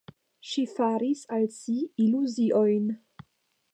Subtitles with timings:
[0.51, 2.89] Ŝi faris al si iluziojn.